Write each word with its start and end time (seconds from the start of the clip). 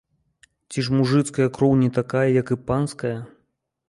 Ці 0.69 0.79
ж 0.85 0.95
мужыцкая 0.99 1.45
кроў 1.57 1.73
не 1.81 1.89
такая, 1.99 2.23
як 2.41 2.47
і 2.57 2.57
панская? 2.71 3.13